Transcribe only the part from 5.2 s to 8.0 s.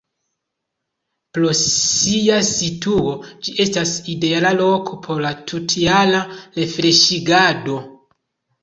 la tutjara refreŝigado.